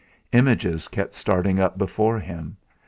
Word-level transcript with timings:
Images 0.31 0.87
kept 0.87 1.13
starting 1.13 1.59
up 1.59 1.77
before 1.77 2.19
him. 2.21 2.57